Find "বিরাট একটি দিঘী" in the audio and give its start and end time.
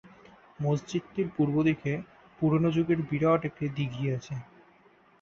3.09-4.05